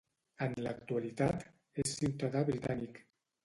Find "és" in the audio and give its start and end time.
1.87-1.95